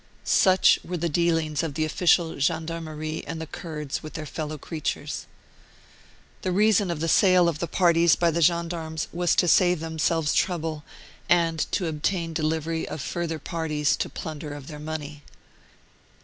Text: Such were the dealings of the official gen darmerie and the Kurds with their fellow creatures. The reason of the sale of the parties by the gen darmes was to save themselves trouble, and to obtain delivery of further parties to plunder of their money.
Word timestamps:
Such 0.25 0.79
were 0.83 0.97
the 0.97 1.09
dealings 1.09 1.61
of 1.61 1.75
the 1.75 1.85
official 1.85 2.35
gen 2.37 2.65
darmerie 2.65 3.23
and 3.27 3.39
the 3.39 3.45
Kurds 3.45 4.01
with 4.01 4.13
their 4.13 4.25
fellow 4.25 4.57
creatures. 4.57 5.27
The 6.41 6.51
reason 6.51 6.89
of 6.89 7.01
the 7.01 7.07
sale 7.07 7.47
of 7.47 7.59
the 7.59 7.67
parties 7.67 8.15
by 8.15 8.31
the 8.31 8.41
gen 8.41 8.67
darmes 8.67 9.05
was 9.13 9.35
to 9.35 9.47
save 9.47 9.79
themselves 9.79 10.33
trouble, 10.33 10.83
and 11.29 11.59
to 11.73 11.85
obtain 11.85 12.33
delivery 12.33 12.87
of 12.87 12.99
further 12.99 13.37
parties 13.37 13.95
to 13.97 14.09
plunder 14.09 14.55
of 14.55 14.65
their 14.65 14.79
money. 14.79 15.21